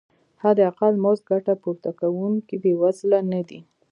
[0.43, 3.59] حداقل مزد ګټه پورته کوونکي بې وزله نه دي.